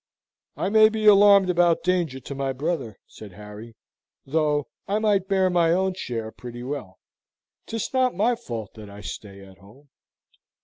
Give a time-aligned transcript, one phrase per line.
[0.57, 3.75] "I may be alarmed about danger to my brother," said Harry,
[4.25, 6.97] "though I might bear my own share pretty well.
[7.67, 9.89] 'Tis not my fault that I stay at home."